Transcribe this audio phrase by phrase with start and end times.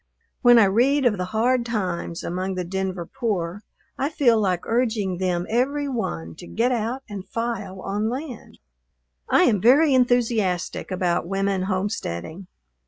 [0.41, 3.61] When I read of the hard times among the Denver poor,
[3.99, 8.57] I feel like urging them every one to get out and file on land.
[9.29, 12.47] I am very enthusiastic about women homesteading.